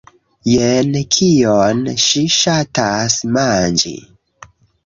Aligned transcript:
Jen 0.51 0.95
kion 1.15 1.83
ŝi 2.05 2.25
ŝatas 2.39 3.19
manĝi 3.37 3.97